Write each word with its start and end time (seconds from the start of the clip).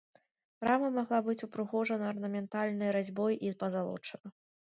Рама 0.67 0.87
магла 0.95 1.19
быць 1.27 1.43
упрыгожана 1.47 2.09
арнаментальнай 2.13 2.89
разьбой 2.97 3.33
і 3.49 3.53
пазалочана. 3.65 4.27